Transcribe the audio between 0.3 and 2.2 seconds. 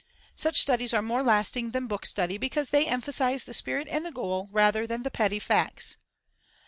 Such studies are more lasting than book